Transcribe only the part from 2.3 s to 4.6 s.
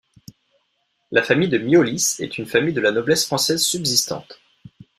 une famille de la noblesse française subsistante.